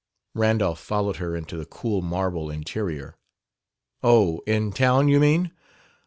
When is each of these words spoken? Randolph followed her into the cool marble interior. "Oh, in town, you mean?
Randolph 0.33 0.79
followed 0.79 1.17
her 1.17 1.35
into 1.35 1.57
the 1.57 1.65
cool 1.67 2.01
marble 2.01 2.49
interior. 2.49 3.17
"Oh, 4.01 4.41
in 4.47 4.71
town, 4.71 5.09
you 5.09 5.19
mean? 5.19 5.51